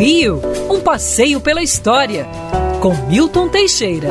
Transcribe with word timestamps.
Rio, 0.00 0.40
um 0.70 0.80
passeio 0.80 1.42
pela 1.42 1.62
história, 1.62 2.26
com 2.80 2.94
Milton 3.06 3.50
Teixeira. 3.50 4.08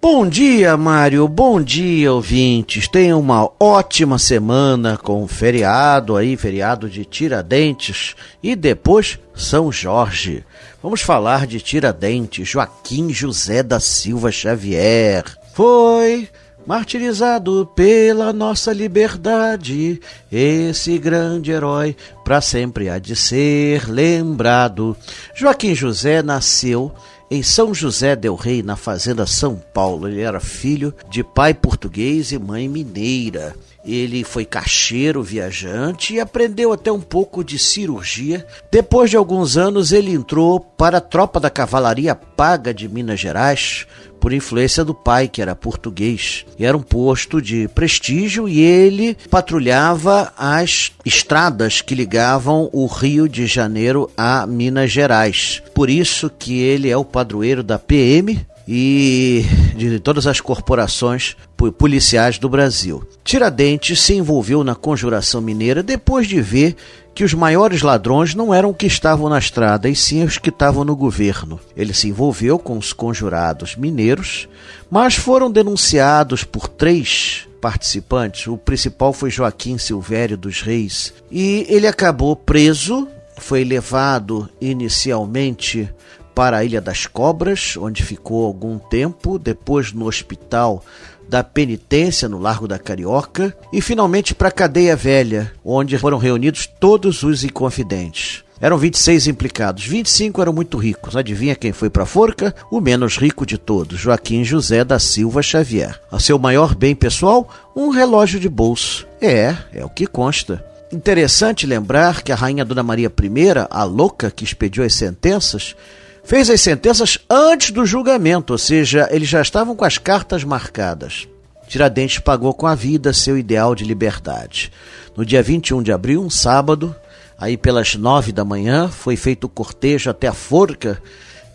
Bom 0.00 0.26
dia, 0.26 0.74
Mário. 0.74 1.28
Bom 1.28 1.60
dia, 1.60 2.10
ouvintes. 2.10 2.88
Tenham 2.88 3.20
uma 3.20 3.46
ótima 3.60 4.18
semana 4.18 4.96
com 4.96 5.28
feriado 5.28 6.16
aí, 6.16 6.34
feriado 6.34 6.88
de 6.88 7.04
Tiradentes 7.04 8.16
e 8.42 8.56
depois 8.56 9.18
São 9.34 9.70
Jorge. 9.70 10.46
Vamos 10.82 11.02
falar 11.02 11.46
de 11.46 11.60
Tiradentes, 11.60 12.48
Joaquim 12.48 13.12
José 13.12 13.62
da 13.62 13.78
Silva 13.80 14.32
Xavier. 14.32 15.24
Foi 15.52 16.26
martirizado 16.66 17.68
pela 17.74 18.32
nossa 18.32 18.72
liberdade, 18.72 20.00
esse 20.30 20.98
grande 20.98 21.50
herói 21.50 21.96
para 22.24 22.40
sempre 22.40 22.88
há 22.88 22.98
de 22.98 23.16
ser 23.16 23.88
lembrado. 23.88 24.96
Joaquim 25.34 25.74
José 25.74 26.22
nasceu 26.22 26.92
em 27.30 27.42
São 27.42 27.72
José 27.72 28.14
del 28.14 28.34
Rei, 28.34 28.62
na 28.62 28.76
fazenda 28.76 29.26
São 29.26 29.56
Paulo. 29.72 30.06
Ele 30.06 30.20
era 30.20 30.38
filho 30.38 30.94
de 31.08 31.24
pai 31.24 31.54
português 31.54 32.30
e 32.30 32.38
mãe 32.38 32.68
mineira. 32.68 33.54
Ele 33.84 34.22
foi 34.22 34.44
caixeiro 34.44 35.22
viajante 35.22 36.14
e 36.14 36.20
aprendeu 36.20 36.72
até 36.72 36.92
um 36.92 37.00
pouco 37.00 37.42
de 37.42 37.58
cirurgia. 37.58 38.46
Depois 38.70 39.10
de 39.10 39.16
alguns 39.16 39.56
anos, 39.56 39.92
ele 39.92 40.12
entrou 40.12 40.60
para 40.60 40.98
a 40.98 41.00
tropa 41.00 41.40
da 41.40 41.50
Cavalaria 41.50 42.14
Paga 42.14 42.72
de 42.72 42.88
Minas 42.88 43.18
Gerais, 43.18 43.86
por 44.20 44.32
influência 44.32 44.84
do 44.84 44.94
pai, 44.94 45.26
que 45.26 45.42
era 45.42 45.56
português. 45.56 46.46
Era 46.56 46.76
um 46.76 46.82
posto 46.82 47.42
de 47.42 47.66
prestígio 47.74 48.48
e 48.48 48.60
ele 48.60 49.16
patrulhava 49.28 50.32
as 50.38 50.92
estradas 51.04 51.80
que 51.80 51.96
ligavam 51.96 52.70
o 52.72 52.86
Rio 52.86 53.28
de 53.28 53.46
Janeiro 53.46 54.08
a 54.16 54.46
Minas 54.46 54.92
Gerais. 54.92 55.60
Por 55.74 55.90
isso 55.90 56.30
que 56.30 56.60
ele 56.60 56.88
é 56.88 56.96
o 56.96 57.04
padroeiro 57.04 57.64
da 57.64 57.80
PM, 57.80 58.46
e 58.66 59.44
de 59.74 59.98
todas 60.00 60.26
as 60.26 60.40
corporações 60.40 61.36
policiais 61.78 62.38
do 62.38 62.48
Brasil. 62.48 63.02
Tiradentes 63.24 64.00
se 64.00 64.14
envolveu 64.14 64.64
na 64.64 64.74
conjuração 64.74 65.40
mineira 65.40 65.82
depois 65.82 66.26
de 66.26 66.40
ver 66.40 66.76
que 67.14 67.24
os 67.24 67.34
maiores 67.34 67.82
ladrões 67.82 68.34
não 68.34 68.54
eram 68.54 68.70
os 68.70 68.76
que 68.76 68.86
estavam 68.86 69.28
na 69.28 69.38
estrada, 69.38 69.88
e 69.88 69.94
sim 69.94 70.24
os 70.24 70.38
que 70.38 70.48
estavam 70.48 70.84
no 70.84 70.96
governo. 70.96 71.60
Ele 71.76 71.92
se 71.92 72.08
envolveu 72.08 72.58
com 72.58 72.78
os 72.78 72.92
conjurados 72.92 73.76
mineiros, 73.76 74.48
mas 74.90 75.14
foram 75.14 75.50
denunciados 75.50 76.42
por 76.44 76.68
três 76.68 77.46
participantes. 77.60 78.46
O 78.46 78.56
principal 78.56 79.12
foi 79.12 79.30
Joaquim 79.30 79.78
Silvério 79.78 80.36
dos 80.36 80.62
Reis, 80.62 81.12
e 81.30 81.66
ele 81.68 81.86
acabou 81.86 82.34
preso, 82.34 83.06
foi 83.38 83.64
levado 83.64 84.48
inicialmente 84.60 85.88
para 86.34 86.58
a 86.58 86.64
Ilha 86.64 86.80
das 86.80 87.06
Cobras, 87.06 87.76
onde 87.76 88.02
ficou 88.02 88.46
algum 88.46 88.78
tempo, 88.78 89.38
depois 89.38 89.92
no 89.92 90.06
hospital 90.06 90.84
da 91.28 91.42
penitência 91.42 92.28
no 92.28 92.38
Largo 92.38 92.68
da 92.68 92.78
Carioca 92.78 93.56
e 93.72 93.80
finalmente 93.80 94.34
para 94.34 94.48
a 94.48 94.52
cadeia 94.52 94.94
velha, 94.94 95.52
onde 95.64 95.96
foram 95.98 96.18
reunidos 96.18 96.66
todos 96.66 97.22
os 97.22 97.44
inconfidentes. 97.44 98.44
Eram 98.60 98.78
26 98.78 99.26
implicados, 99.26 99.84
25 99.84 100.40
eram 100.40 100.52
muito 100.52 100.78
ricos. 100.78 101.16
Adivinha 101.16 101.56
quem 101.56 101.72
foi 101.72 101.90
para 101.90 102.04
a 102.04 102.06
forca? 102.06 102.54
O 102.70 102.80
menos 102.80 103.16
rico 103.16 103.44
de 103.44 103.58
todos, 103.58 103.98
Joaquim 103.98 104.44
José 104.44 104.84
da 104.84 105.00
Silva 105.00 105.42
Xavier. 105.42 106.00
A 106.12 106.20
seu 106.20 106.38
maior 106.38 106.74
bem 106.76 106.94
pessoal, 106.94 107.48
um 107.74 107.88
relógio 107.88 108.38
de 108.38 108.48
bolso. 108.48 109.04
É, 109.20 109.56
é 109.72 109.84
o 109.84 109.88
que 109.88 110.06
consta. 110.06 110.64
Interessante 110.92 111.66
lembrar 111.66 112.22
que 112.22 112.30
a 112.30 112.36
rainha 112.36 112.64
Dona 112.64 112.84
Maria 112.84 113.08
I, 113.08 113.66
a 113.68 113.82
louca 113.82 114.30
que 114.30 114.44
expediu 114.44 114.84
as 114.84 114.94
sentenças, 114.94 115.74
fez 116.24 116.48
as 116.50 116.60
sentenças 116.60 117.18
antes 117.28 117.70
do 117.70 117.84
julgamento, 117.84 118.52
ou 118.52 118.58
seja, 118.58 119.08
eles 119.10 119.28
já 119.28 119.40
estavam 119.40 119.74
com 119.74 119.84
as 119.84 119.98
cartas 119.98 120.44
marcadas. 120.44 121.28
Tiradentes 121.66 122.18
pagou 122.18 122.52
com 122.52 122.66
a 122.66 122.74
vida 122.74 123.12
seu 123.12 123.38
ideal 123.38 123.74
de 123.74 123.84
liberdade. 123.84 124.70
No 125.16 125.24
dia 125.24 125.42
21 125.42 125.82
de 125.82 125.92
abril, 125.92 126.22
um 126.22 126.30
sábado, 126.30 126.94
aí 127.38 127.56
pelas 127.56 127.94
nove 127.94 128.32
da 128.32 128.44
manhã, 128.44 128.88
foi 128.88 129.16
feito 129.16 129.44
o 129.44 129.48
cortejo 129.48 130.10
até 130.10 130.28
a 130.28 130.32
forca 130.32 131.02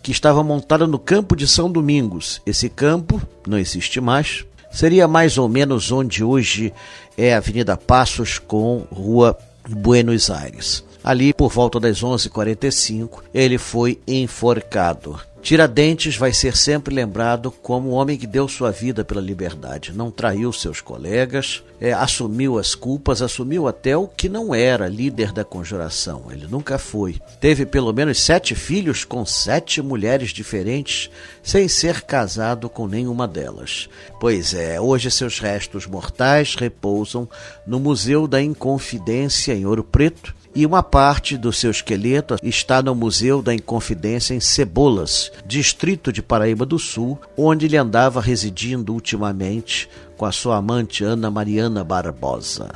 que 0.02 0.10
estava 0.10 0.42
montada 0.42 0.86
no 0.86 0.98
campo 0.98 1.36
de 1.36 1.46
São 1.46 1.70
Domingos. 1.70 2.40
Esse 2.46 2.68
campo 2.68 3.22
não 3.46 3.58
existe 3.58 4.00
mais. 4.00 4.44
Seria 4.70 5.08
mais 5.08 5.38
ou 5.38 5.48
menos 5.48 5.90
onde 5.90 6.22
hoje 6.22 6.72
é 7.16 7.34
a 7.34 7.38
Avenida 7.38 7.76
Passos 7.76 8.38
com 8.38 8.86
Rua 8.90 9.36
Buenos 9.68 10.30
Aires. 10.30 10.84
Ali, 11.08 11.32
por 11.32 11.50
volta 11.50 11.80
das 11.80 12.02
11h45, 12.02 13.22
ele 13.32 13.56
foi 13.56 13.98
enforcado. 14.06 15.18
Tiradentes 15.40 16.18
vai 16.18 16.34
ser 16.34 16.54
sempre 16.54 16.94
lembrado 16.94 17.50
como 17.50 17.88
o 17.88 17.92
homem 17.92 18.18
que 18.18 18.26
deu 18.26 18.46
sua 18.46 18.70
vida 18.70 19.02
pela 19.02 19.18
liberdade. 19.18 19.94
Não 19.94 20.10
traiu 20.10 20.52
seus 20.52 20.82
colegas, 20.82 21.64
é, 21.80 21.94
assumiu 21.94 22.58
as 22.58 22.74
culpas, 22.74 23.22
assumiu 23.22 23.66
até 23.66 23.96
o 23.96 24.06
que 24.06 24.28
não 24.28 24.54
era 24.54 24.86
líder 24.86 25.32
da 25.32 25.46
conjuração. 25.46 26.26
Ele 26.30 26.46
nunca 26.46 26.76
foi. 26.76 27.16
Teve 27.40 27.64
pelo 27.64 27.90
menos 27.90 28.20
sete 28.20 28.54
filhos 28.54 29.02
com 29.02 29.24
sete 29.24 29.80
mulheres 29.80 30.28
diferentes, 30.28 31.08
sem 31.42 31.68
ser 31.68 32.02
casado 32.02 32.68
com 32.68 32.86
nenhuma 32.86 33.26
delas. 33.26 33.88
Pois 34.20 34.52
é, 34.52 34.78
hoje 34.78 35.10
seus 35.10 35.38
restos 35.38 35.86
mortais 35.86 36.54
repousam 36.54 37.26
no 37.66 37.80
Museu 37.80 38.28
da 38.28 38.42
Inconfidência 38.42 39.54
em 39.54 39.64
Ouro 39.64 39.82
Preto 39.82 40.36
e 40.58 40.66
uma 40.66 40.82
parte 40.82 41.36
do 41.36 41.52
seu 41.52 41.70
esqueleto 41.70 42.34
está 42.42 42.82
no 42.82 42.92
Museu 42.92 43.40
da 43.40 43.54
Inconfidência 43.54 44.34
em 44.34 44.40
Cebolas, 44.40 45.30
distrito 45.46 46.12
de 46.12 46.20
Paraíba 46.20 46.66
do 46.66 46.80
Sul, 46.80 47.16
onde 47.36 47.66
ele 47.66 47.76
andava 47.76 48.20
residindo 48.20 48.92
ultimamente 48.92 49.88
com 50.16 50.26
a 50.26 50.32
sua 50.32 50.56
amante 50.56 51.04
Ana 51.04 51.30
Mariana 51.30 51.84
Barbosa. 51.84 52.70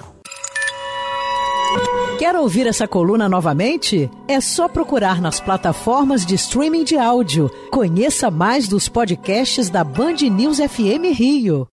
Quer 2.20 2.36
ouvir 2.36 2.68
essa 2.68 2.86
coluna 2.86 3.28
novamente? 3.28 4.08
É 4.28 4.40
só 4.40 4.68
procurar 4.68 5.20
nas 5.20 5.40
plataformas 5.40 6.24
de 6.24 6.36
streaming 6.36 6.84
de 6.84 6.96
áudio. 6.96 7.50
Conheça 7.72 8.30
mais 8.30 8.68
dos 8.68 8.88
podcasts 8.88 9.68
da 9.68 9.82
Band 9.82 10.18
News 10.30 10.58
FM 10.58 11.18
Rio. 11.18 11.66